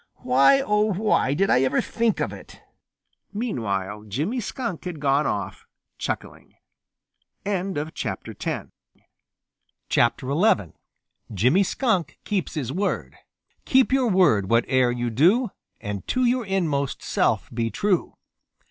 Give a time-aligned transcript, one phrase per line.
[0.23, 2.59] Why, oh, why did I ever think of it?"
[3.31, 5.67] Meanwhile Jimmy Skunk had gone off,
[5.99, 6.55] chuckling.
[7.45, 7.75] XI
[11.43, 13.15] JIMMY SKUNK KEEPS HIS WORD
[13.65, 18.15] Keep your word, whate'er you do, And to your inmost self be true.